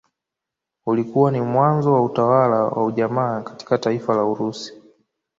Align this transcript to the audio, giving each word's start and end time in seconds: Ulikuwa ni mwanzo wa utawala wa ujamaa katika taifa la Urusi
Ulikuwa 0.85 1.31
ni 1.31 1.41
mwanzo 1.41 1.93
wa 1.93 2.01
utawala 2.03 2.63
wa 2.63 2.85
ujamaa 2.85 3.41
katika 3.41 3.77
taifa 3.77 4.15
la 4.15 4.23
Urusi 4.25 4.73